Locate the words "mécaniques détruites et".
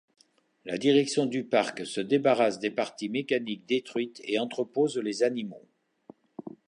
3.07-4.39